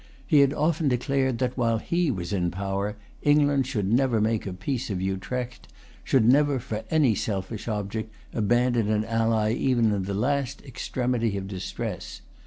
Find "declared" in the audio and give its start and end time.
0.87-1.37